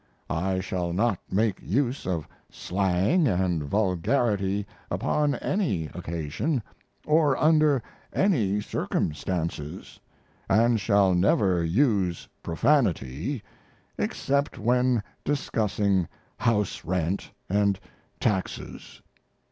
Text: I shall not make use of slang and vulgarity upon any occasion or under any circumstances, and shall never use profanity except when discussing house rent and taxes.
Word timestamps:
I 0.31 0.61
shall 0.61 0.93
not 0.93 1.19
make 1.29 1.61
use 1.61 2.07
of 2.07 2.27
slang 2.49 3.27
and 3.27 3.61
vulgarity 3.61 4.65
upon 4.89 5.35
any 5.35 5.91
occasion 5.93 6.63
or 7.05 7.37
under 7.37 7.83
any 8.11 8.61
circumstances, 8.61 9.99
and 10.49 10.79
shall 10.79 11.13
never 11.13 11.63
use 11.63 12.27
profanity 12.41 13.43
except 13.99 14.57
when 14.57 15.03
discussing 15.23 16.07
house 16.39 16.83
rent 16.83 17.29
and 17.47 17.79
taxes. 18.19 19.03